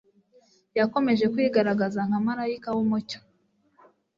Yakomeje 0.77 1.25
kwigaragaza 1.33 1.99
nka 2.07 2.19
malayika 2.27 2.69
w'umucyo 2.75 3.19